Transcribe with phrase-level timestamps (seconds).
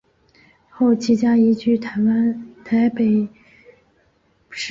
[0.67, 3.27] 后其家移居台湾台北
[4.49, 4.59] 市。